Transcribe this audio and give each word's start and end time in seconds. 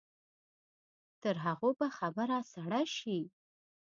تر 1.23 1.35
هغو 1.45 1.69
به 1.79 1.87
خبره 1.97 2.37
سړه 2.53 2.81
شي. 2.95 3.19